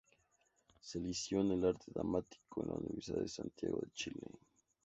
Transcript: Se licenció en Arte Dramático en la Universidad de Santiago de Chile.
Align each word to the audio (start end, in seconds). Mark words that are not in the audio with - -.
Se 0.79 0.99
licenció 0.99 1.41
en 1.41 1.63
Arte 1.63 1.91
Dramático 1.93 2.63
en 2.63 2.69
la 2.69 2.73
Universidad 2.73 3.21
de 3.21 3.27
Santiago 3.27 3.77
de 3.83 3.91
Chile. 3.91 4.31